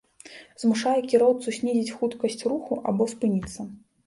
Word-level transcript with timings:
змушае 0.61 0.95
кіроўцу 1.11 1.53
знізіць 1.57 1.95
хуткасць 1.99 2.43
руху 2.55 2.79
або 2.91 3.09
спыніцца 3.15 3.69